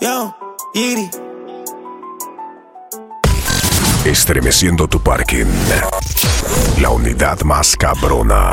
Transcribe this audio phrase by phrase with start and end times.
[0.00, 0.32] Yo,
[0.74, 1.10] Iri.
[4.04, 5.46] Estremeciendo tu parking.
[6.80, 8.52] La unidad más cabrona.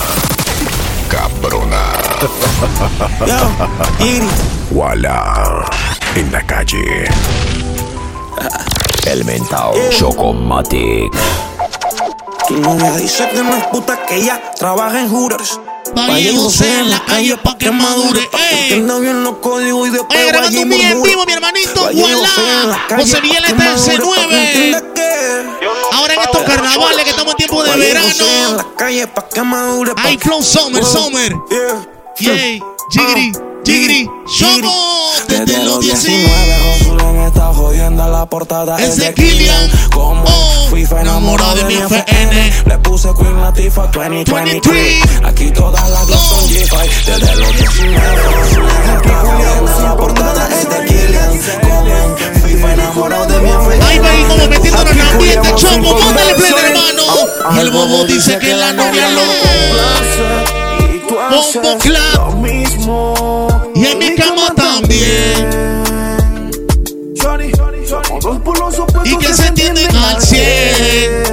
[1.07, 1.93] Cabrona.
[3.27, 4.27] Yo, Iri.
[4.71, 5.65] Wala.
[6.15, 7.05] En la calle.
[9.05, 11.13] El mentao Chocomatic.
[12.47, 15.59] Tu novia dice que no es puta, que ella trabaja en Hooters.
[15.93, 18.19] José en la calle pa' que madure.
[18.51, 18.81] ¡Ey!
[18.81, 21.89] Bien los códigos y después Oye, grabando un en vivo, mi hermanito.
[22.97, 24.33] José Miguel está en madure, pa' que C9.
[24.33, 25.45] entienda que
[25.93, 28.57] Ahora en estos carnavales que estamos en tiempo de verano.
[28.57, 29.95] la calle pa' que madure.
[29.95, 31.33] pa' Hay flow summer, Oh, summer.
[31.49, 31.87] yeah.
[32.17, 33.31] Yay, jiggity,
[33.65, 34.09] jiggity,
[34.39, 37.04] somos desde los 19.
[37.35, 38.77] Está jodiendo a la portada.
[38.77, 39.69] Es Es de Killian.
[39.91, 42.53] Como Oh, FIFA enamorado de mi FN.
[42.65, 45.03] Le puse Queen Latifah 2023.
[45.25, 46.77] Aquí todas las dos son G5.
[47.05, 47.99] Desde los 19.
[48.23, 50.47] Josué está jodiendo la portada.
[50.47, 51.29] Es de Killian.
[51.59, 52.15] Como
[52.47, 53.83] FIFA enamorado de mi FN.
[53.85, 57.03] Ahí ahí como metiéndonos en ambiente, choco, mándale play, hermano.
[57.53, 59.21] Y el bobo dice que la novia lo.
[61.29, 62.15] Bombo clap.
[63.75, 65.34] Y en mi cama también.
[69.03, 71.23] Y que se entienden al 100.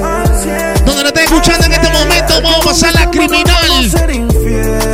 [0.85, 3.91] Donde lo estás escuchando en este momento, vamos a pasar la criminal.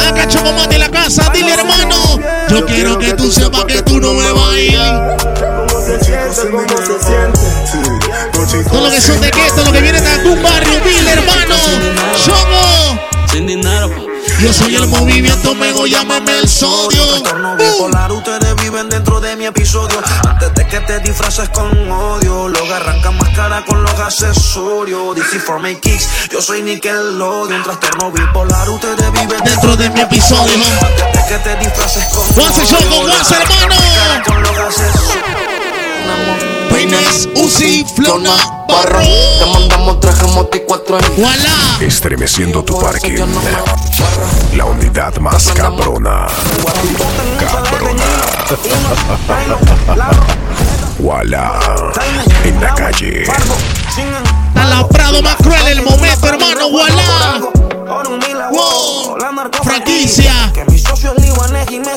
[0.08, 2.20] Acá Chocomate en la casa, dile hermano.
[2.48, 4.78] Yo quiero que tú sepas que tú no me vas a ir.
[8.70, 11.56] Todo lo que son de que, todo lo que vienen de algún barrio humilde, hermano.
[12.16, 13.00] Somos.
[13.32, 14.07] Sin dinero.
[14.40, 17.04] Yo soy el movimiento, mego, llámame el sodio.
[17.06, 17.56] Trastorno Uh.
[17.56, 20.00] bipolar, ustedes viven dentro de mi episodio.
[20.28, 25.16] Antes de que te disfraces con odio, luego arranca más cara con los accesorios.
[25.16, 27.64] DC for my kicks, yo soy Nickelodeon.
[27.64, 30.54] Trastorno bipolar, ustedes viven Dentro de mi episodio.
[30.82, 33.74] Antes de que te disfraces con Once, odio, once, hermano.
[33.96, 35.24] cara con los accesorios.
[36.78, 38.36] Peines, Uzi, Flona,
[38.68, 39.00] Barro.
[39.00, 41.82] Te mandamos traje moti 4 en.
[41.82, 43.18] Estremeciendo tu parking.
[44.54, 46.28] La unidad más cabrona.
[47.40, 48.04] Cabrona.
[51.00, 51.60] Wala.
[52.44, 53.22] En la calle.
[53.22, 56.68] Está la Prado más cruel el momento, hermano.
[58.50, 59.18] Wow.
[59.62, 60.52] Franquicia.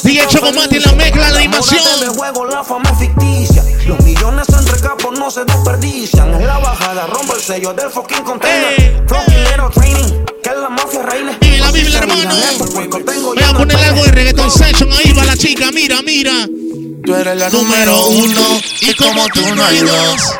[0.04, 1.82] DJ Chocomate en la mezcla, la animación.
[2.00, 3.64] De juego, la fama es ficticia.
[3.86, 6.34] Los millones entre capos no se desperdician.
[6.34, 9.06] En la bajada rompo el sello del fucking container.
[9.08, 10.26] Fucking little training.
[10.44, 11.38] Que la mafia reine.
[11.40, 12.36] Vive la Biblia, hermano.
[12.74, 14.90] Voy a poner algo de reggaeton session.
[14.92, 15.72] Ahí va la chica.
[15.72, 16.34] Mira, mira.
[17.06, 18.62] Tú eres la Número uno.
[18.82, 20.36] Y como tú no hay dos.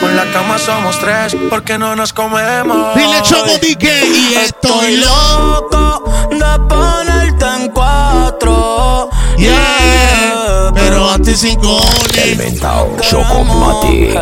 [0.00, 2.94] Con la cama somos tres, porque no nos comemos.
[2.94, 4.00] Dile Choco Dique.
[4.06, 6.04] Y estoy loco.
[6.30, 9.10] de ponerte en cuatro.
[9.36, 10.70] Yeah.
[10.74, 12.36] Pero a ti sin El cojones.
[12.38, 14.18] mentao Chocomatic.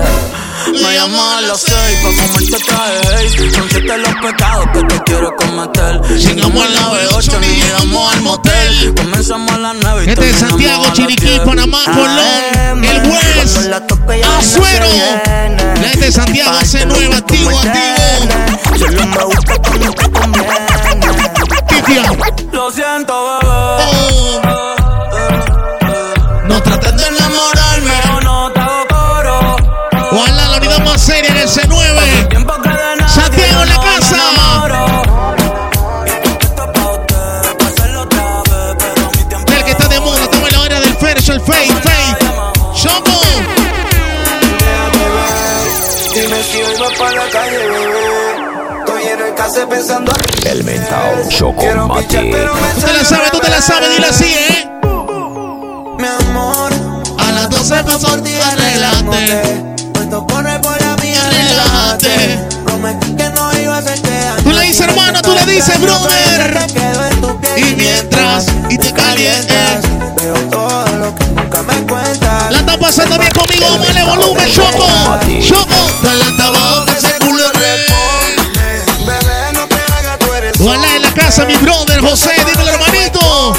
[0.73, 5.35] Me llamo a las seis pa' comerte traje Son siete los pecados que te quiero
[5.37, 8.95] cometer Llegamos a la B8 ni llegamos al motel.
[8.97, 11.41] Comenzamos a las nueve y Este terminamos Santiago, Chiriquí.
[11.45, 13.59] Panamá, Colón, El West,
[14.39, 14.87] Azuero.
[15.83, 18.79] La de Santiago, C9, activo, activo.
[18.79, 20.57] Solo me busca cuando te conviene.
[22.53, 23.86] Lo siento, bebé
[50.67, 54.69] Pero me Tú te la sabes, tú te la sabes, dile así, ¿eh?
[54.83, 56.73] Mi amor,
[57.19, 59.77] A las 12 pasó el día, arreglate.
[59.93, 62.39] Puesto corre por la mía, Relájate.
[62.65, 64.43] Prometí que no iba a hacerte daño.
[64.43, 66.67] Tú le dices, hermano, tú le dices, brother.
[67.41, 69.83] Te Y mientras, y te calientes.
[70.17, 72.51] Veo todo lo que nunca me cuentas.
[72.51, 74.87] La está pasando bien conmigo, dale volumen, Choco.
[75.43, 76.66] Choco, dale hasta abajo
[81.39, 83.19] A mi brother José, dímelo hermanito.
[83.23, 83.55] Oh.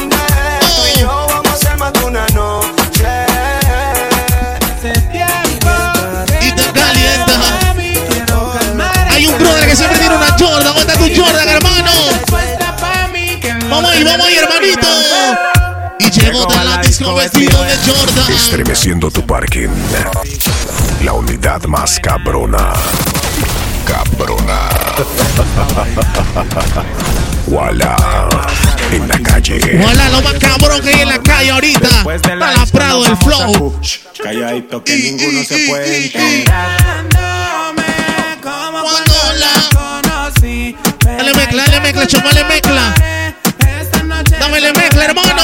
[6.41, 7.33] Y te calienta.
[9.12, 10.74] Hay un brother que siempre tiene una Jordan.
[10.74, 11.91] ¿Dónde está tu Jordan, hermano?
[13.69, 14.88] Vamos ahí, vamos ahí, hermanito.
[16.00, 18.33] Y llegó de la disco vestido de Jordan.
[18.33, 19.69] Estremeciendo tu parking.
[21.03, 22.74] La unidad más cabrona.
[23.85, 24.68] Cabrona.
[27.48, 27.96] Wala.
[28.92, 29.60] En la calle.
[29.82, 31.88] Voilà, lo más cabrón que hay en la calle ahorita.
[32.14, 33.80] Está la Prado del Flow.
[34.22, 37.06] Calladito que Y- ninguno y- se puede y- enterar.
[38.42, 39.52] Cuando la.
[41.18, 42.94] Dale mezcla, dale mezcla, chamo, dale mezcla.
[44.40, 45.44] Dámele mezcla, hermano.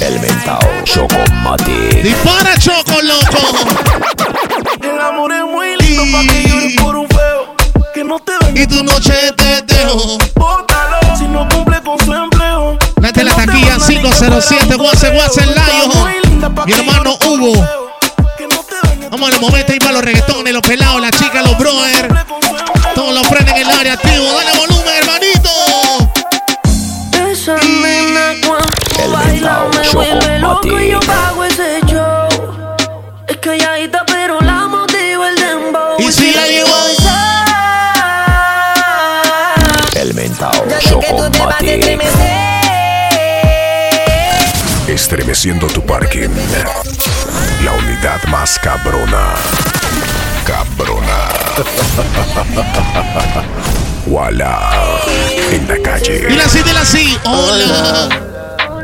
[0.00, 2.02] El mentao Chocomatic.
[2.02, 3.68] Dispara, choco, loco.
[6.02, 7.54] Lindo pa' que llores por un feo.
[7.94, 10.18] Que no te Y tu noche te dejo.
[10.34, 12.78] bótalo si no cumple con su empleo.
[13.00, 15.90] Mete la taquilla 507, guase, guase, layo.
[16.66, 17.52] Mi hermano Hugo.
[19.10, 21.51] Vamos el momento ahí para los reggaetones, los pelados, las chicas, los
[45.42, 46.28] Estremeciendo tu parking.
[47.64, 49.34] La unidad más cabrona.
[50.46, 51.30] Cabrona.
[54.06, 55.00] Wala.
[55.50, 56.28] En la calle.
[56.28, 57.18] Dile así, dile así.
[57.24, 58.08] Hola.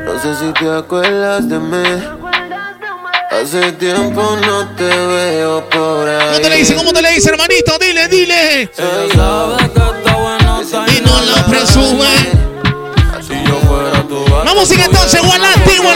[0.05, 2.03] No sé si te acuerdas de mí.
[3.31, 6.27] Hace tiempo no te veo por ahí.
[6.27, 6.75] ¿Cómo te le dice?
[6.75, 7.79] ¿Cómo te le dice, hermanito?
[7.79, 8.63] Dile, dile.
[8.63, 12.49] Ella sabe que está bueno Y no la presume.
[13.25, 15.89] Si yo fuera tu Vamos sin entonces, igual activo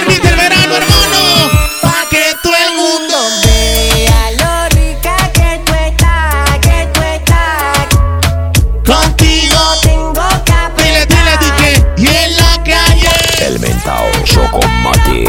[8.85, 9.57] contigo.
[9.83, 10.13] Tengo
[10.45, 11.87] que Dile, dile, dile.
[11.97, 13.11] Y en la calle.
[13.47, 15.29] El mentao Chocomatic.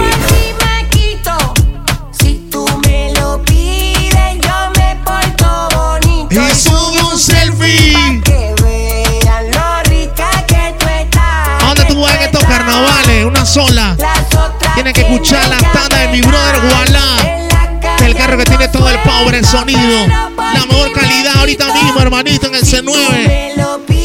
[2.12, 6.42] Si tú me lo pides, yo me porto bonito.
[6.42, 8.22] Y sube un selfie.
[8.24, 11.64] Que vean lo rica que tú estás.
[11.64, 13.26] ¿A dónde tú vas en estos carnavales?
[13.26, 13.96] Una sola.
[14.00, 18.06] Las otras Tienes que escuchar la tienen tanda de mi brother Gualá.
[18.06, 20.33] el carro que tiene todo el power en sonido.
[20.68, 23.54] Mejor calidad ahorita mismo, hermanito, en el C9.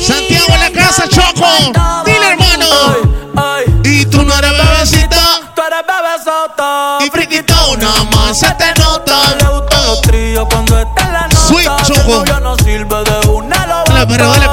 [0.06, 1.46] Santiago en la casa, Choco.
[2.04, 2.66] Dile, hermano.
[3.84, 5.20] Y tú no eres bebecita.
[5.54, 6.98] Tú eres bebesota.
[7.04, 9.86] Y friquitona más se te Le gustan nota.
[9.86, 11.36] los tríos cuando está en la nota.
[11.36, 12.16] Sweet Choco.
[12.18, 14.48] novio no sirve de una lo Dale, perreo, dale,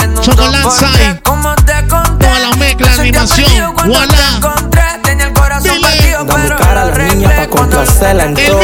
[0.00, 0.92] En un Chocolate Sai.
[0.94, 1.20] tres.
[1.22, 3.74] Como te conté, Toda la mezcla, animación.
[3.86, 4.06] Voilà.
[4.08, 4.82] te encontré.
[5.02, 5.86] Tenía el corazón Dile.
[5.86, 7.46] partido, Da mi pero cara a lo la niña arreglé.
[7.46, 8.60] pa' Cuando lo complacerla en El todo.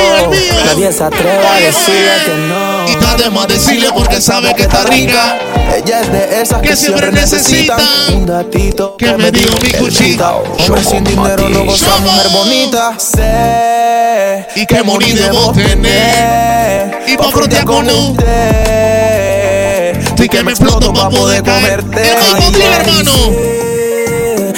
[0.73, 0.81] El.
[0.81, 2.89] Nadie se atreve a decirle que no.
[2.89, 5.39] Y está de más decirle porque sabe que está rica.
[5.75, 7.81] Ella es de esas Que que, siempre necesitan
[8.15, 10.35] un datito que me diga mi El cuchita.
[10.35, 12.95] Hombre sin dinero no goza mujer bonita.
[12.99, 17.01] Sé Y que morir debo tener.
[17.07, 19.97] Y pa' frontear con un- usted.
[20.19, 21.43] Sí que me exploto pa' poder.
[21.47, 23.13] Hermano, dile, hermano.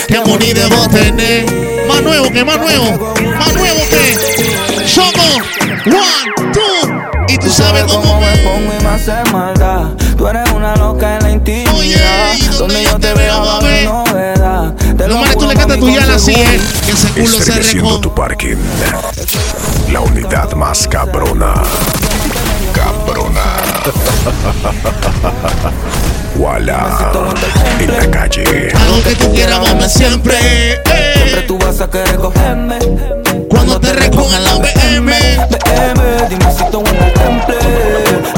[0.09, 1.64] Que money debo tener.
[1.89, 3.15] Más nuevo que más nuevo.
[3.39, 4.87] Más nuevo que.
[4.87, 5.37] Somos
[5.87, 6.91] one, two.
[7.29, 8.37] Y tú sabes cómo me me.
[8.39, 9.89] pongo y me hace maldad.
[10.17, 11.75] Tú eres una loca en la intimidad.
[11.75, 11.99] Oye,
[12.59, 14.75] donde yo te veo va a haber novedad.
[14.75, 16.61] Te Lo lo manes tú le cantas tu mami, yala así, eh.
[16.87, 18.01] Que ese culo se recó.
[18.01, 18.57] tu parking.
[19.93, 21.55] La unidad más cabrona.
[22.73, 23.43] Cabrona.
[26.37, 27.13] Wala.
[27.79, 28.73] En la calle.
[28.75, 30.37] Algo que tú quieras, mame, siempre.
[30.37, 31.45] Siempre eh.
[31.47, 32.79] tú vas a querer cogerme.
[33.49, 35.13] Cuando te recojan la BM.
[35.49, 37.57] BM, dime si tú en el temple.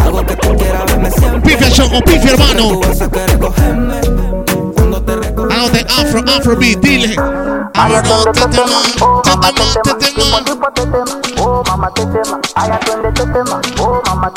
[0.05, 1.41] Algo que tú quieras verme siempre.
[1.57, 2.81] Pifia, choco, pifia, Tú hermano.
[2.81, 4.01] vas a querer cogerme.
[4.75, 7.17] Cuando te recojan Algo de afro, afrobeat, dile.
[7.75, 9.49] Algo de este tema, este tema,
[9.89, 10.07] este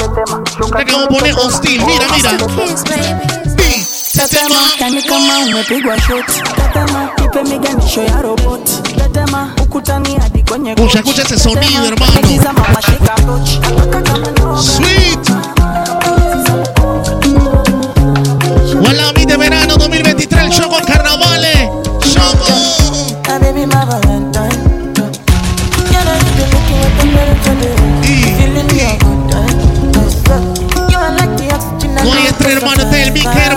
[0.09, 0.43] tema.
[0.65, 3.38] Mira que vamos a poner hostil, mira, mira.
[4.19, 6.25] Tetema, kanikamaa umepigwa shot.
[7.47, 8.69] me kipe show ya robot.
[8.97, 10.97] Tetema, ukutani adi kwenye kochi.
[10.97, 12.13] Escucha ese sonido, hermano.
[14.61, 15.29] Sweet.
[18.85, 21.69] Walami de verano 2023, el show con carnavales.
[28.03, 28.99] Y, y.
[32.03, 33.48] No hay entre hermanos del Mikel.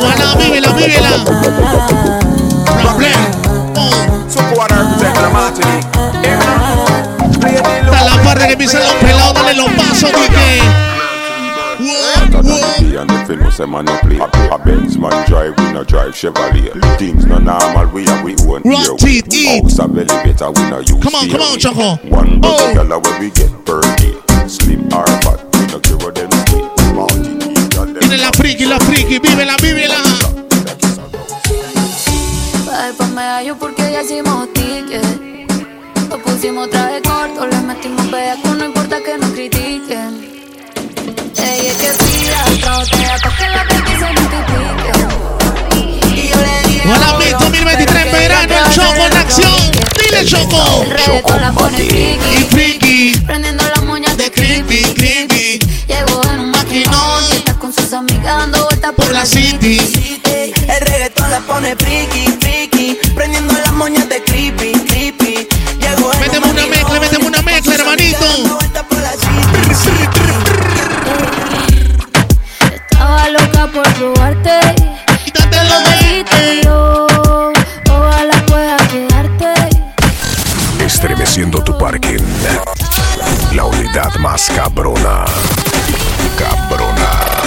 [0.00, 1.24] Voilà, voilà, vívela, vívela.
[2.82, 3.20] Problem.
[7.86, 10.62] Está la parte que empiezan los pelados, dale los pasos, Quique.
[12.98, 16.14] And if you know say man no play A Benz man drive, we no drive
[16.14, 19.62] Chevrolet Things no normal, we have we own Rock teeth, eat.
[19.62, 21.96] House a belly better, we no use Come on, come on, Choco.
[22.08, 22.56] One Oh.
[22.56, 24.14] bucket gala where we get per day
[24.48, 26.62] Slim or fat, we no care what them say
[26.94, 27.35] Mountain
[28.26, 29.94] la friki, la friki, vívela, vívela.
[32.66, 35.04] Pa' después medallo porque ya hicimos ticket.
[36.10, 40.26] Lo pusimos traje corto, le metimos pedazo, no importa que nos critiquen.
[41.38, 44.92] Ella es que pida otra botella pa' que la baby se multiplique.
[46.20, 49.60] Y yo le dije, Hola, "Oro, Mix 2023 pero que verano, el Choco en acción.
[50.02, 50.82] Dile, Choco.
[50.82, 52.44] El reggaetón la pone Y friki.
[52.50, 53.20] friki.
[53.24, 55.58] Prendiendo las moñas de creepy, creepy.
[57.96, 59.80] Amigas dando vueltas por la city.
[60.24, 62.98] El reggaetón la pone friki, friki.
[63.14, 65.48] Prendiendo las moñas de creepy, creepy.
[65.80, 68.26] Llegó en Méteme una mezcla, méteme una mezcla, hermanito.
[72.74, 74.60] Estaba loca por probarte.
[75.24, 77.06] Quítate lo de yo.
[77.90, 79.54] Ojalá pueda quedarte.
[80.84, 82.22] Estremeciendo tu parking
[83.52, 85.24] La unidad más cabrona
[86.38, 86.65] Cabrona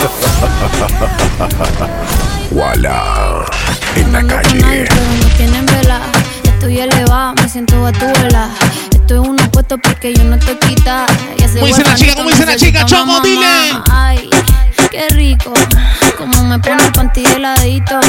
[2.51, 3.45] Voilà
[3.95, 6.01] En la calle Pero no tienen vela.
[6.43, 8.49] Estoy elevada, me siento gatúbela.
[8.91, 11.05] Estoy en unos puestos porque yo no estoy quita.
[11.53, 12.15] ¿Cómo dice la chica?
[12.15, 12.85] ¿Cómo dice la chica?
[12.85, 13.45] Choco, dile.
[13.91, 14.29] Ay,
[14.91, 15.53] qué rico.
[16.17, 17.99] Como me pone el panty heladito.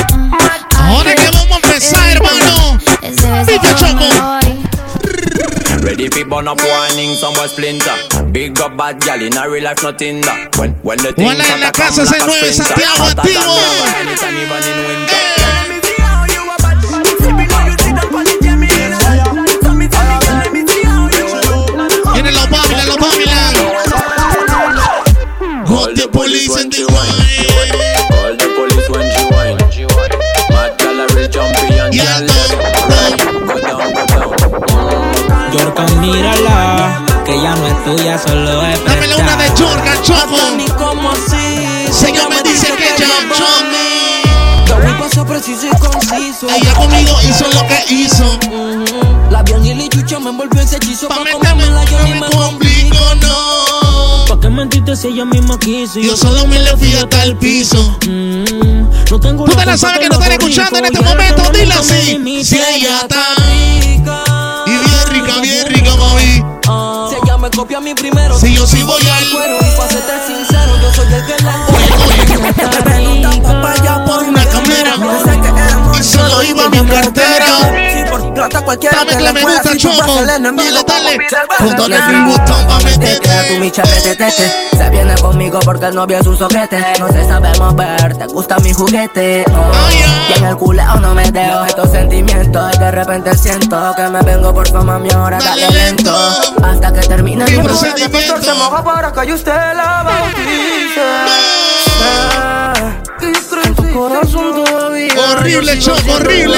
[0.76, 2.78] Ahora que vamos a empezar, hermano.
[3.02, 3.69] Ese besito
[5.82, 7.96] Ready fi burn up warning, some boy splinter.
[8.32, 10.56] Big up bad gal in a real life, nothing that.
[10.58, 12.64] When when the things Hola, en la start to casa come es like a sprinter.
[12.64, 13.54] Santiago Hotter than activo.
[14.00, 15.20] anytime even in winter.
[22.12, 23.54] Viene los Babylon, los Babylon.
[25.66, 27.16] Got the police in the wine.
[28.20, 29.56] All the police when she whine.
[30.50, 33.39] Mad gal a real champion, gal left.
[35.52, 35.80] Go down, go down.
[35.80, 40.37] Yorka, mírala, que ya no es tuya, solo es Dámele una de Jorga, Choco.
[40.78, 41.92] como así.
[41.92, 43.90] Señor me dice que ya Choco.
[44.66, 46.49] Todo paso preciso y conciso.
[46.49, 48.38] Ella conmigo hizo lo que hizo.
[49.30, 51.09] La bien y chucha me envolvió ese hechizo.
[51.09, 54.25] Pa' comérmela yo ni me complico, no.
[54.28, 55.99] ¿Pa' qué mentiste si ella misma quiso?
[55.99, 57.99] Yo solo me le fui hasta el piso.
[59.11, 62.45] No tengo Tú te la sabes que no están escuchando en este momento, dile así.
[62.45, 63.35] Si ella está
[67.50, 68.38] me copia mí primero.
[68.38, 69.59] Si yo sí voy al cuero.
[69.61, 74.95] Y pa' serte sincero, yo soy el que la Te preguntan papaya por una cámara.
[75.99, 77.89] Y solo iba mi cartera.
[78.40, 79.99] Por plata cualquiera Dame que fuera, gusta, si Choco.
[79.99, 81.18] vas al enemigo, Dale,
[81.76, 82.11] dale.
[82.11, 83.28] de un botón pa' meterte.
[83.49, 84.30] Tu micha tete
[84.78, 86.82] Se viene conmigo porque el novio es un soquete.
[86.99, 89.44] No se sabe mover, te gusta mi juguete.
[89.52, 89.73] Oh.
[90.30, 92.75] Y en el culeo no me dejo estos sentimientos.
[92.75, 96.16] Y de repente siento que me vengo por fama mi hora Dale lento.
[96.62, 98.42] Hasta que termine Mi el procedimiento.
[98.42, 101.00] Se moja para que yo usted la bautice.
[103.62, 106.56] En tu corazón todavía Horrible, Choco, horrible.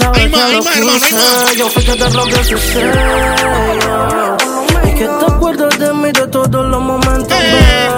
[0.00, 1.56] Sabes Ay, ma, que ay, lo ma, quise.
[1.58, 4.36] Yo fui que te rompí ese sello
[4.84, 7.94] Y que te acuerdas de mí de todos los momentos bellos.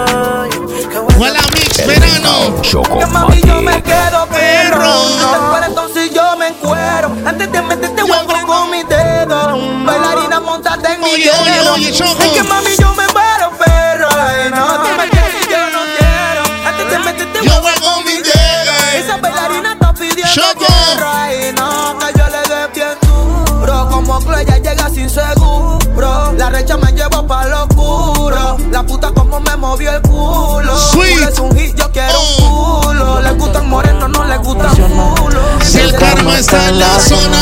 [1.19, 2.61] Hola, Mix Verano.
[2.99, 4.93] Que mami yo me quedo perro.
[5.21, 7.11] No para entonces yo me encuero.
[7.25, 9.57] Antes de meterte huevo con mi dedo.
[9.85, 12.23] Bailarina montate en mi Oye, oye, dedo oye, Choco.
[12.23, 13.12] Es que mami yo me
[25.09, 28.57] Clea llega sin seguro La recha me llevo pa' lo oscuro.
[28.71, 30.77] La puta como me movió el culo.
[30.91, 31.29] Sweet.
[31.29, 33.21] Es un hit, yo quiero un culo.
[33.21, 35.41] Le gustan morenos, no le gustan culo.
[35.63, 37.39] Si el karma está en la zona.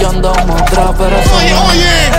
[0.00, 2.10] Yo ando otra Oye, oye.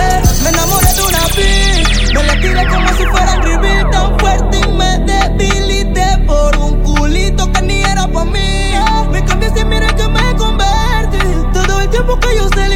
[0.42, 4.58] Me enamoré de una bitch Me la tiré como si fuera un reveal tan fuerte
[4.58, 8.74] Y me debilité por un culito que ni era pa' mí.
[9.10, 11.18] Me cambié sin mirar que me convertí.
[11.54, 12.69] Todo el tiempo que yo Esta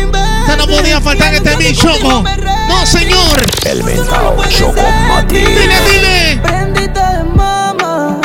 [0.67, 2.25] no podía faltar en este Mix Choco.
[2.69, 3.43] No, señor.
[3.67, 5.37] El mentao Chocomati.
[5.37, 6.41] Dile, dile.
[6.43, 8.21] Prendite de mama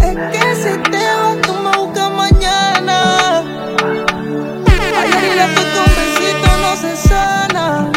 [0.00, 3.42] Es que si te vas tú me buscas mañana
[5.00, 7.90] Ayer y la con besito no se sana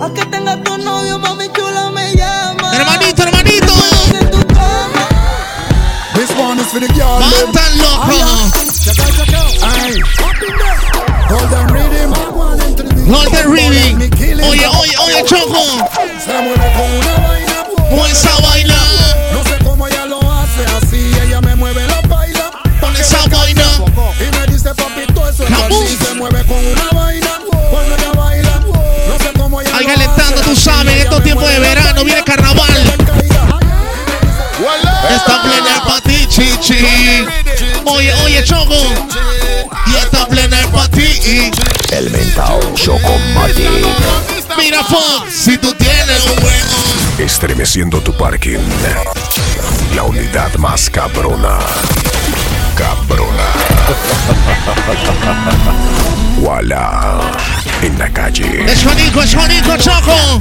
[0.00, 3.72] A que tenga tu novio mami chula me llama Hermanito, hermanito.
[4.20, 5.08] En tu cama
[6.66, 7.20] for the girl.
[10.18, 10.75] Golden rhythm.
[13.06, 14.00] Golden Rhythm.
[14.42, 15.62] Oye, oye, oye, Choco.
[16.18, 17.64] Se mueve con una vaina.
[17.88, 18.74] Pon esa vaina.
[19.32, 21.12] No sé cómo ella lo hace así.
[21.22, 22.50] Ella me mueve la baila.
[22.80, 23.62] Pon esa vaina.
[24.18, 25.96] Y me dice, papito, eso es así.
[26.04, 27.28] Se mueve con una vaina.
[27.70, 28.60] Cuando ella baila.
[29.08, 32.74] No sé cómo ella Ahí calentando, tú sabes, en estos tiempos de verano viene carnaval.
[35.10, 37.24] Está plena el pati, chichi.
[37.84, 38.74] Oye, oye, Choco.
[41.96, 43.70] El mentao Chocomatic.
[44.58, 46.76] Mira, Fox, si tú tienes un huevo.
[47.16, 48.58] Estremeciendo tu parking.
[49.94, 51.58] La unidad más cabrona.
[52.74, 53.48] Cabrona.
[56.38, 57.32] Wala.
[57.80, 58.70] En la calle.
[58.70, 60.38] Es Juanico, es Juanico, Choco.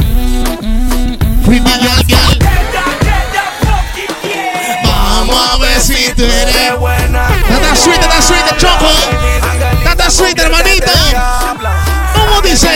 [4.84, 7.30] Vamos a ver si tú eres buena.
[7.48, 9.75] Tata sweet, tata sweet, Choco.
[10.06, 10.92] Tata sweet, hermanito.
[12.14, 12.70] ¿Cómo dice?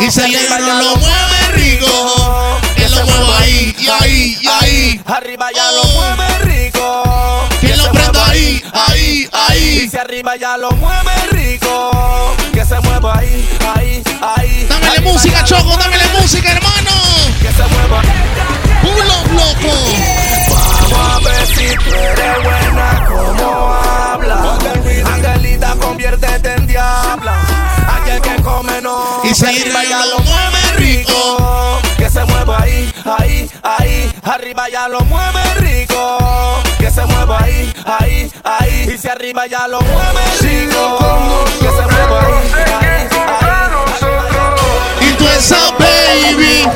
[0.00, 2.58] Y se le lo mueve rico.
[2.74, 5.02] Que lo mueva ahí, y ahí, y ahí.
[5.04, 7.46] Arriba ya lo mueve rico.
[7.60, 9.80] Que lo prenda ahí, ahí, ahí.
[9.80, 12.34] Dice arriba ya lo mueve rico.
[12.54, 14.66] Que se mueva ahí, ahí, ahí.
[14.70, 16.90] Dámele música, Choco, dámele música, hermano.
[17.42, 18.00] Que se mueva.
[18.80, 19.76] Pulo loco.
[20.90, 24.59] Vamos a ver si tú eres buena como habla.
[26.90, 27.36] Diabla.
[27.96, 29.20] Aquel que come no.
[29.24, 29.34] Y
[29.84, 31.80] ya lo mueve rico.
[31.96, 34.12] Que se mueva ahí, ahí, ahí.
[34.24, 36.18] Arriba ya lo mueve rico.
[36.78, 38.90] Que se mueva ahí, ahí, ahí.
[38.94, 41.44] Y si arriba ya lo mueve rico.
[41.60, 43.08] Que se mueva ahí, ahí,
[43.40, 45.08] ahí.
[45.08, 45.24] Y tú
[45.78, 45.89] baby.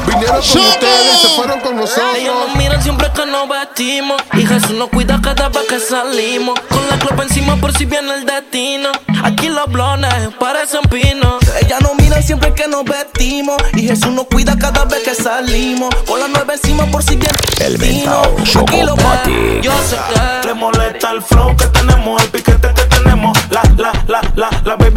[0.06, 2.16] Vinieron con ustedes, se fueron con nosotros.
[2.16, 4.22] Ellos nos miran siempre que nos vestimos.
[4.32, 6.58] Y Jesús nos cuida cada vez que salimos.
[6.68, 8.90] Con la copa encima por si viene el destino.
[9.22, 11.42] Aquí los blones parecen pinos.
[11.60, 15.94] Ella nos mira siempre que nos vestimos y Jesús nos cuida cada vez que salimos.
[16.06, 19.62] Con la nueve encima por si viene El mentao Chocomatic.
[19.62, 19.96] Yo sé
[20.42, 24.50] que Le molesta el flow que tenemos, el piquete que tenemos, la, la, la, la,
[24.64, 24.93] la baby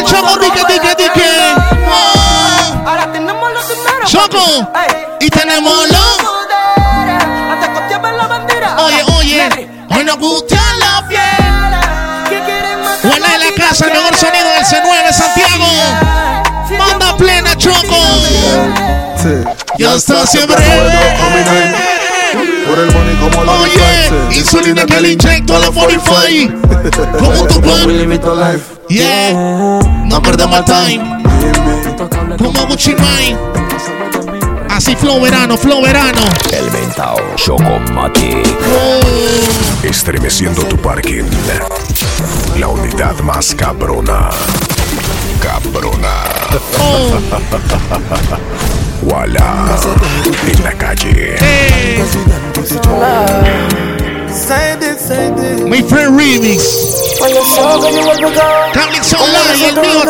[0.00, 1.54] le Choco, dique, dique, dique.
[2.86, 4.70] Ahora tenemos los dineros Choco.
[5.20, 6.20] Y tenemos los.
[8.78, 9.68] Oye, oye.
[9.90, 11.20] Hoy nos gusta la fiel.
[12.28, 13.02] ¿Qué quieren más?
[13.02, 15.66] Buena en la casa, el mejor sonido del C9 Santiago.
[16.78, 17.96] Manda plena, Choco.
[19.76, 20.56] Ya está siempre.
[22.66, 26.68] Por el money como la Oye, insulina que le inyecto a la 45.
[27.18, 28.60] Como tu plan.
[28.88, 29.32] Yeah,
[30.06, 31.22] no perdemos el time.
[32.38, 33.36] Como Gucci Mane.
[34.68, 36.20] Así flow verano, flow verano.
[36.52, 38.46] El mentao Chocomatic.
[38.66, 39.86] Oh.
[39.86, 41.24] Estremeciendo tu parking.
[42.58, 44.30] La unidad más cabrona.
[45.42, 46.24] Cabrona.
[46.78, 47.10] Oh.
[49.02, 49.78] Wala.
[56.30, 57.18] Remix.
[57.20, 57.42] Online,
[59.68, 60.04] el mío,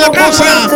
[0.00, 0.68] la casa.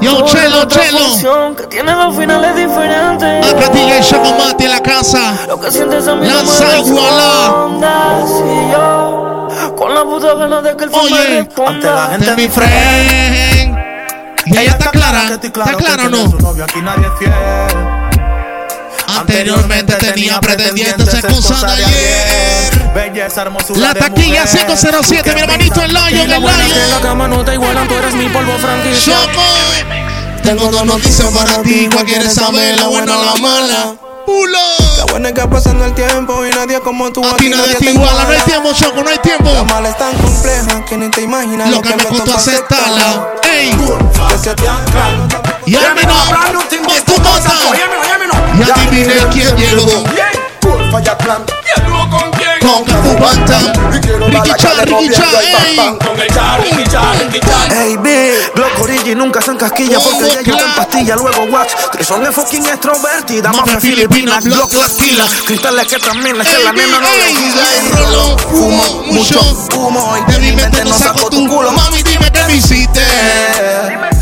[0.00, 1.54] Yo, Chelo, Chelo.
[1.56, 3.46] Que tiene dos finales diferentes.
[3.46, 5.38] Acá DJ Chocomate en la casa.
[5.46, 7.54] Lo que sientes a mí Lanza iguala.
[9.76, 12.16] con la puta ganas de que el fin me Oye, responda.
[12.18, 13.78] Este es mi friend.
[14.46, 15.38] Y ella está clara.
[15.40, 16.64] ¿Está clara o no?
[16.64, 17.95] Aquí nadie es fiel.
[19.08, 22.92] Anteriormente tenía pretendientes excusas de ayer.
[22.94, 24.66] Belleza, hermosura La taquilla mujer.
[24.66, 26.56] 507, mi hermanito el Lion, el Lion.
[30.42, 31.88] Tengo dos noticias para ti.
[31.92, 32.76] ¿Cuál quieres saber?
[32.76, 33.94] La buena o la mala?
[34.24, 34.58] Pulo.
[34.98, 38.24] La buena es que pasando el tiempo y nadie como tú Aquí nadie te iguala.
[38.24, 39.52] No hay tiempo, Choco, no hay tiempo.
[39.52, 43.34] La mala es tan compleja que ni te imaginas Lo que me costó aceptarla.
[43.42, 43.70] Ey.
[43.70, 44.66] Que se te
[45.66, 45.66] ancla.
[45.66, 46.84] Y a mí no.
[46.84, 47.52] Pues tú cosa.
[48.58, 50.04] Y adivine quién llegó.
[50.90, 51.44] Falla clan.
[52.60, 53.90] Con Cafu Bantam.
[53.92, 55.78] Ricky Chan, Ricky Chan, ey.
[57.70, 60.74] Ey, big, Glock Origi nunca se encasquilla porque Bombo ella está en Clan.
[60.76, 61.16] pastilla.
[61.16, 63.52] Luego watch, Trison es fucking extrovertida.
[63.52, 64.92] Mafia filipina, Glock las
[65.44, 68.36] Cristales que también es que la nena no legisla.
[68.50, 69.40] Fumo mucho.
[69.76, 71.70] humo y De mi mente no saco tu culo.
[71.72, 73.04] Mami, dime qué me hiciste.
[73.88, 74.15] Dime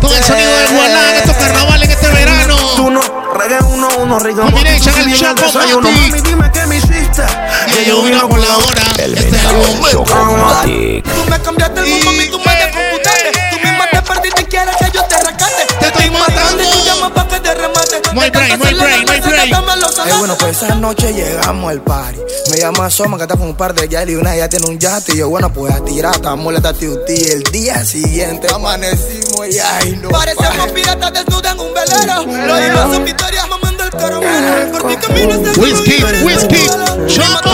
[0.00, 2.56] con el sonido de Guanán, estos carnavales en este verano.
[2.76, 3.00] Tú no,
[3.34, 4.50] reggae uno, uno, reggae uno.
[4.50, 5.42] Combination, el chapo,
[5.80, 7.22] Mami, dime qué me hiciste.
[7.66, 8.82] Y yo vino por la hora.
[8.96, 10.04] Este es el momento.
[10.04, 13.32] Tú me cambiaste el mundo, mi tú me descomputaste.
[13.50, 15.66] Tú misma te perdiste y quieres que yo te rescate.
[15.78, 16.73] Te estoy matando.
[17.04, 18.02] Y tú llamas pa' que te remate.
[18.14, 19.50] No hay Me break, encanta no hay hacer la break, no hay cerveza, break.
[19.50, 22.20] dame los Eh, bueno, pues esa noche llegamos al party.
[22.50, 24.78] Me llama Soma, que está con un par de yal y una ya tiene un
[24.78, 25.14] yate.
[25.14, 29.98] Y yo, bueno, pues a tirar, estamos la tati El día siguiente amanecimos y ay,
[30.02, 30.10] no.
[30.10, 32.46] Parecemos piratas desnudos en un velero.
[32.46, 34.72] Los hijos son victorias mamando el caramelo.
[34.72, 36.66] Por mi camino se Whisky, whisky,
[37.06, 37.50] Choco.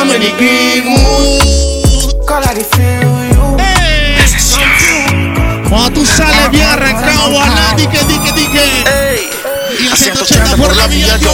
[0.00, 0.96] Ameriquimo.
[5.70, 9.30] Cuando tú sales bien arrancado, a di que, di que, di que.
[9.80, 11.32] Y el 180 por la vía, yo.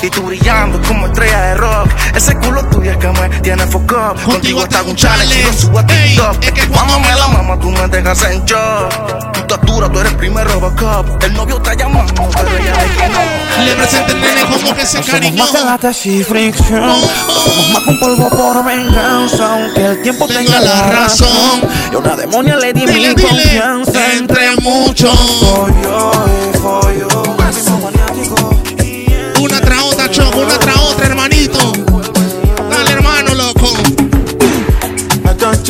[0.00, 1.90] Y tú brillando como estrella de rock.
[2.14, 4.14] Ese culo tuyo es que me tiene foco.
[4.24, 6.42] Contigo está un challenge y lo subo a TikTok.
[6.42, 9.33] es que Cuando me la mama, tú me dejas en shock.
[9.60, 11.22] Tú eres primer Robocop.
[11.22, 13.64] El novio está llamando, pero ella es que no.
[13.64, 15.44] Le presenta el nene como que se cariñó.
[15.44, 17.00] Más que lata y fricción.
[17.00, 19.54] Somos más que un polvo por venganza.
[19.54, 21.28] Aunque el tiempo tenga la razón.
[21.92, 24.12] Yo una demonia le di Dile, mi dile, confianza.
[24.14, 25.18] entre muchos.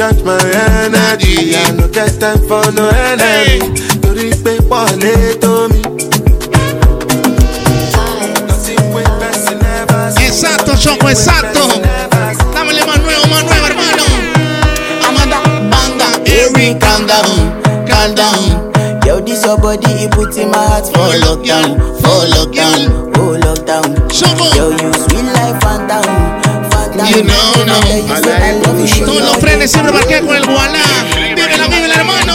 [0.00, 0.38] I my
[0.84, 1.54] energy.
[1.54, 3.60] I no get time for no enemy.
[4.02, 5.82] Torí pé wọlé tó mi.
[8.48, 10.26] Nothing with person never see.
[10.26, 11.68] Exacto, Choco, exacto.
[12.54, 14.04] Dámele más nuevo, más nuevo, hermano.
[15.08, 15.38] Amanda,
[15.70, 18.72] banda, Eric, calm down, calm down.
[19.06, 23.94] Yo, this your body, it puts in my heart for lockdown, for lockdown, oh lockdown.
[24.10, 24.44] Choco.
[24.56, 26.23] Yo, you sweet life, phantom, phantom.
[27.06, 27.80] You know, no.
[29.04, 30.80] Todos los frenes siempre marqué con el gualá.
[31.36, 32.34] Vívela, vívela, hermano.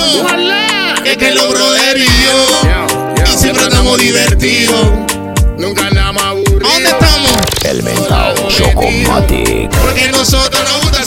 [1.04, 3.32] Es que los brother y yo.
[3.34, 4.86] Y siempre estamos divertidos.
[5.58, 6.70] Nunca andamos aburridos.
[6.70, 7.32] ¿A dónde estamos?
[7.64, 9.70] El mentao Chocomatic.
[9.82, 10.99] Porque nosotros nos gusta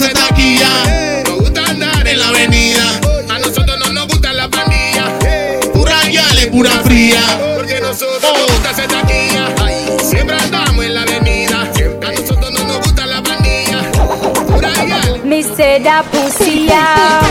[15.82, 17.26] That pussy out.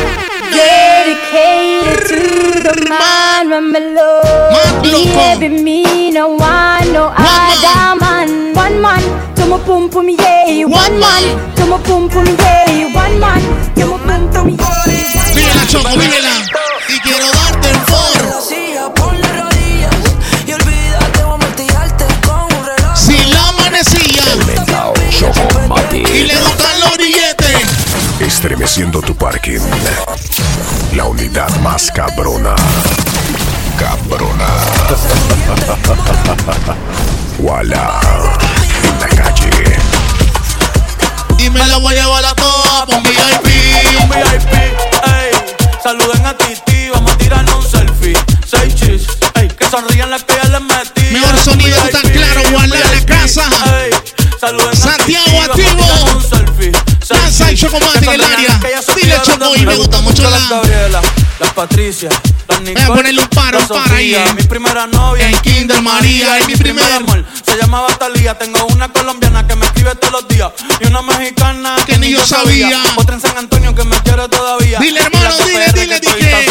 [0.52, 4.84] Dedicated to the man me love.
[5.64, 8.52] Me no one, no other man.
[8.54, 9.00] One man,
[9.36, 10.66] to my pum pum yeah.
[10.68, 11.24] One man,
[11.56, 12.92] to my pum pum yeah.
[12.92, 13.42] One man,
[13.80, 15.32] to my pum pum yeah.
[15.32, 16.36] Vívela, Choco, vívela.
[16.90, 18.20] Y quiero darte el for.
[18.96, 19.96] Ponle rodillas
[20.46, 22.98] y olvídate, voy a martillarte con un reloj.
[22.98, 23.54] Si la
[24.46, 24.94] mentao
[26.14, 26.71] Y le billetes.
[28.62, 29.60] Estremeciendo tu parking.
[30.94, 32.54] La unidad más cabrona.
[33.80, 34.46] Cabrona.
[37.40, 38.00] Wala.
[38.84, 39.50] En la calle.
[41.40, 43.46] Y me la voy a llevar a toa por VIP.
[43.46, 45.32] VIP, ey.
[45.82, 48.14] Saluden a Titi, vamos a tirarnos un selfie.
[48.46, 49.08] Seis chis,
[49.40, 49.48] ey.
[49.48, 51.12] Que sonrían las que ya les metí.
[51.12, 53.44] Mejor sonido, tú tan claro, Gualá, la casa.
[53.82, 53.92] Ey.
[54.40, 56.41] Saluden Santiago, a Titi, vamos a activo.
[57.70, 58.60] Que en el área.
[58.96, 61.02] Dile, Choco, y me gusta mucho la- Gabriela,
[61.40, 62.10] las Patricia,
[62.48, 62.88] las Nicole.
[62.88, 64.16] ponerle un paro, las un paro ahí.
[64.36, 65.28] Mi primera novia.
[65.30, 67.24] En Kinder María, y mi primer amor.
[67.46, 68.38] Se llamaba Talía.
[68.38, 70.52] Tengo una colombiana que me escribe todos los días.
[70.80, 72.82] Y una mexicana Que ni yo sabía.
[72.96, 74.80] Otra en San Antonio que me quiere todavía.
[74.80, 76.46] Dile, hermano, dile, dile, dile.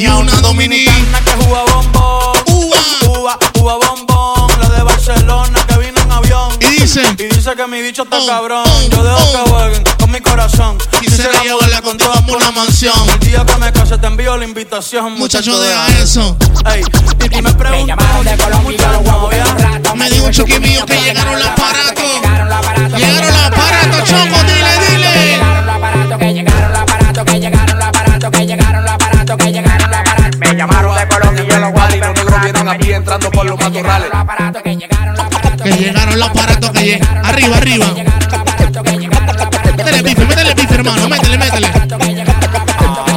[0.00, 2.36] Y una dominicana que juega bombón.
[2.46, 2.78] Uva.
[3.08, 4.60] Uva, uva bombón.
[4.60, 6.58] La de Barcelona que vino en avión.
[6.60, 7.02] Y dice.
[7.46, 8.64] Dice que mi bicho está Oh, cabrón.
[8.66, 9.44] oh, Yo dejo oh.
[9.44, 10.78] que jueguen con mi corazón.
[11.00, 12.92] Quisiera llevarla contigo por una mansión.
[13.08, 15.12] El día que me case te envío la invitación.
[15.12, 16.36] Muchacho, deja eso.
[16.74, 16.82] Ey,
[17.30, 17.94] y me preguntó
[18.64, 19.48] muchas novias.
[19.94, 22.04] Me dijo un choque mío que llegaron los aparatos.
[22.96, 25.38] Llegaron los aparatos, Choco, dile, dile.
[30.38, 33.56] Me llamaron de Colombia y yo los guardi, los negros vienen aquí entrando por los
[33.56, 34.10] matorrales.
[34.64, 35.70] Que llegaron los aparatos que
[36.94, 37.86] Arriba, arriba.
[39.76, 41.08] Métele bife, métele bife, hermano.
[41.08, 41.72] Métele, métele.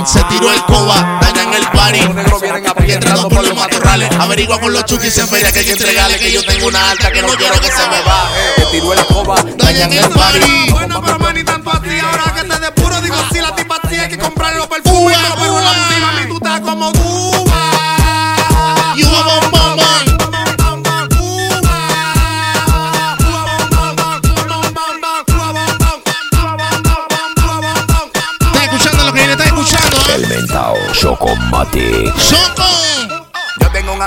[0.06, 2.00] Se tiró el coba, daña en el party.
[2.00, 4.10] Los negros vienen aquí Y entrando por los matorrales.
[4.20, 6.18] Averigua con los chukis en feria que hay que entregarle.
[6.18, 8.54] Que yo tengo una alta que no quiero que se me baje.
[8.56, 9.44] Que tiró el coba.
[9.58, 10.72] Daña en el party.
[10.72, 12.00] Bueno, pero man, ni tanto así.
[12.00, 15.18] Ahora que te depuro, digo, si la tipa hay que comprarle los perfumes.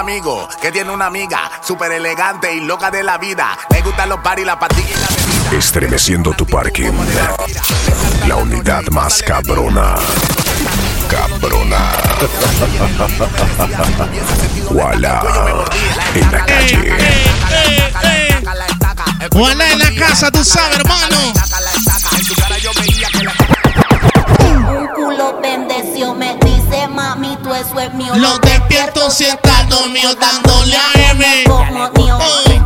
[0.03, 3.57] Amigo que tiene una amiga súper elegante y loca de la vida.
[3.71, 5.59] Le gustan los paris, la pastillas y la bebida.
[5.59, 6.91] Estremeciendo tu parking.
[8.27, 9.95] La unidad más cabrona.
[11.09, 11.93] Cabrona.
[14.71, 15.65] Wala.
[16.17, 16.93] En la calle.
[19.31, 21.17] Wala en la casa, tú sabes, hermano.
[24.41, 26.42] Un culo bendeció, me
[27.63, 28.13] eso es mío.
[28.17, 31.45] Lo despierto si está dormido dándole a M.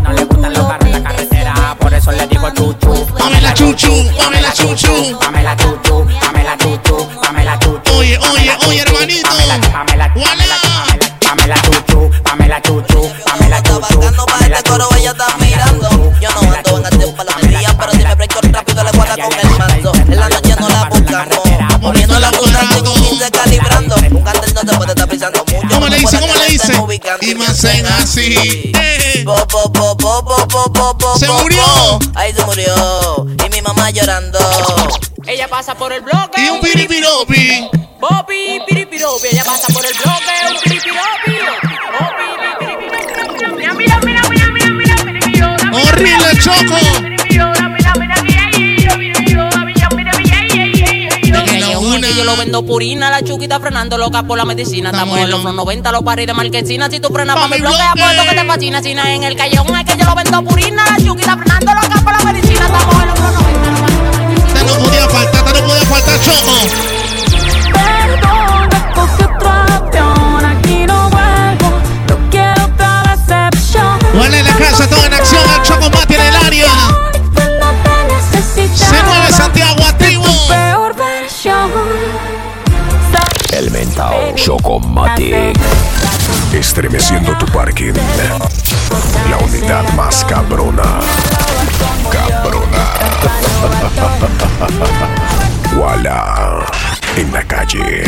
[0.03, 3.07] No le gustan los carros en la carretera, por eso le digo chuchu.
[3.19, 5.19] Dame la chuchu, dame la chuchu.
[5.21, 7.93] Dame la chuchu, dame la chuchu, dame la chuchu.
[7.97, 9.29] Oye, oye, oye, hermanito.
[9.29, 10.09] Dame la,
[31.19, 31.99] Se murió.
[32.15, 33.27] Ay, se murió.
[33.47, 34.39] Y mi mamá llorando.
[35.27, 36.41] Ella pasa por el bloque.
[36.43, 37.69] Y un piripiropi.
[38.01, 39.27] Popi, piripiropi.
[39.33, 40.33] Ella pasa por el bloque.
[40.51, 41.33] Un piripiropi.
[43.55, 45.57] Mira, mira, mira, mira, mira, mira, mira.
[45.73, 47.06] Horrible choco.
[52.57, 54.89] Vendo purina, la chuquita frenando loca por la medicina.
[54.89, 56.89] Estamos en los Front 90, los paris de marquesina.
[56.89, 58.83] Si tú frenas pa' mi bloque, apuesto que te fascina.
[58.83, 61.75] Si no es en el callejón, es que yo lo vendo purina, la chuquita frenando
[61.75, 62.65] loca por la medicina.
[62.65, 64.47] Estamos en los Front 90.
[64.47, 66.53] Esta no podía faltar, esta no podía faltar choco.
[70.47, 71.79] Aquí no vuelvo.
[72.09, 73.99] No quiero otra decepción.
[74.15, 75.43] Wala en la casa, todo en acción.
[75.57, 75.91] El choco
[83.57, 85.59] El mentao Chocomatic.
[86.53, 87.95] Estremeciendo tu parking.
[89.31, 91.01] La unidad más cabrona.
[92.13, 92.85] Cabrona.
[95.81, 96.67] Wala.
[97.17, 98.05] En la calle.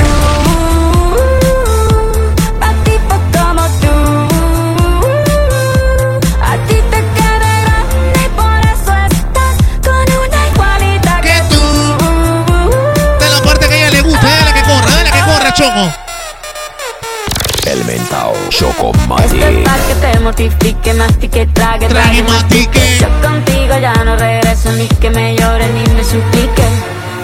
[15.59, 15.93] Choco.
[17.67, 19.65] El mentao Este Chocomatic.
[19.65, 22.99] pa' que te mortifique, mastique, trague, Trague, mastique.
[23.01, 26.63] Yo contigo ya no regreso ni que me llore ni me suplique.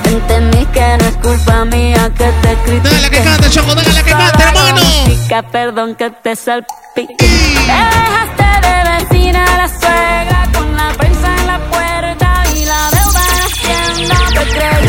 [0.05, 2.91] Entendí que no es culpa mía que te critique.
[2.95, 4.81] Dale que cante, choco, dale que cante, hermano.
[5.07, 7.15] Chica, perdón que te salpique.
[7.17, 12.91] Te dejaste de vecina a la suegra con la prensa en la puerta y la
[12.91, 14.17] deuda en la hacienda.
[14.29, 14.84] Te creíste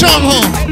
[0.00, 0.67] En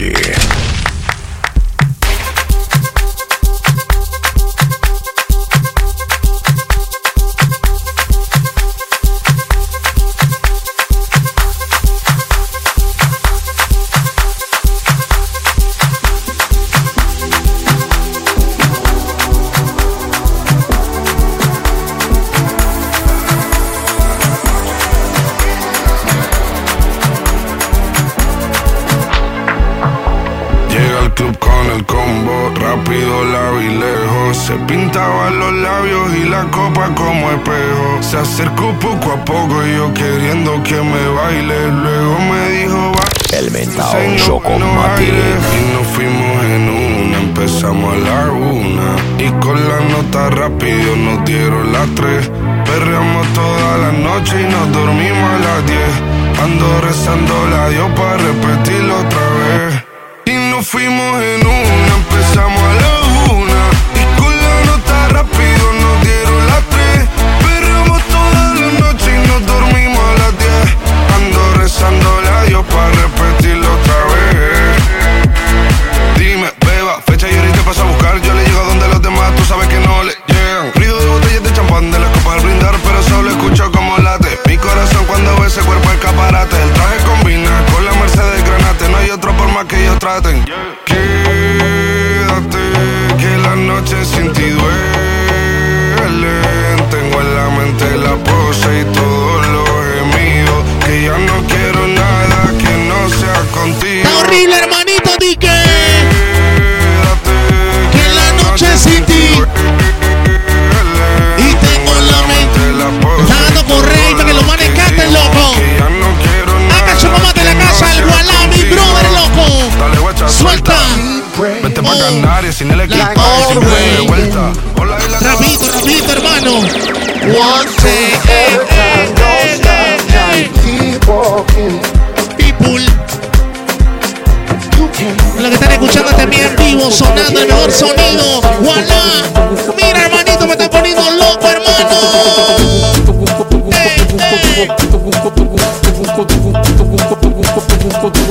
[0.00, 0.57] En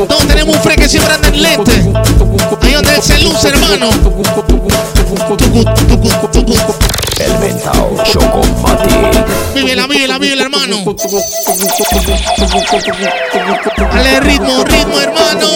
[0.07, 1.71] Todos tenemos un freque que siempre anda en lente.
[2.61, 3.89] Ahí donde se luce, hermano.
[7.19, 9.55] El Mental Chocomatic.
[9.55, 10.83] Vívela, vívela, vívela, hermano.
[13.93, 15.47] Dale ritmo, ritmo, hermano.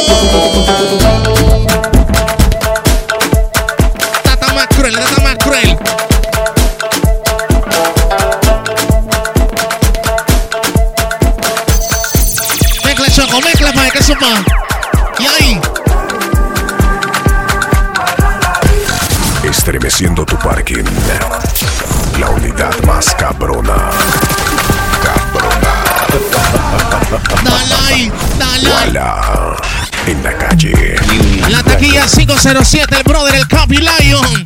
[32.41, 34.43] 007, el brother, el Capi Lion.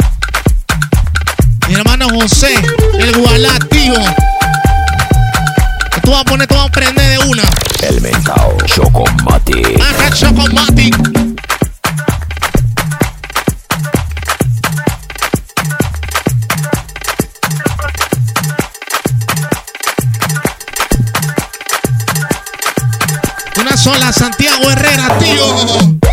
[1.70, 2.54] Mi hermano José,
[3.00, 3.96] el Gualativo.
[6.04, 7.44] Tú vas a poner, tú vas a prender de una.
[7.88, 9.64] El mentao Chocomati.
[9.80, 10.92] Ajá, Chocomati.
[23.62, 26.05] Una sola, Santiago Herrera, tío.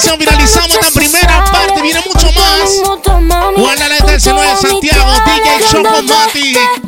[0.00, 1.82] canción finalizamos esta primera parte.
[1.82, 3.56] Viene mucho más.
[3.56, 6.79] Guarda la del este de Santiago, DJ Chocomatic.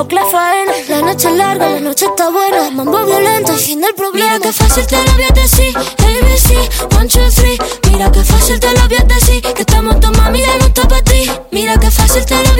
[0.00, 0.12] Fuck
[0.88, 2.70] la noche es larga, la noche está buena.
[2.70, 4.38] Mambo violento, fin del problema.
[4.38, 5.76] Mira que fácil te lo voy a decir.
[5.76, 7.58] ABC, one, two, three.
[7.90, 9.42] Mira que fácil te lo voy a decir.
[9.42, 10.80] Que estamos tu mami, ya no está.
[11.50, 12.59] Mira que fácil te lo voy a decir.